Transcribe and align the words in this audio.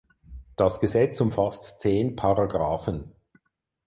Das 0.55 0.79
Gesetz 0.79 1.21
umfasst 1.21 1.79
zehn 1.79 2.15
Paragraphen. 2.15 3.11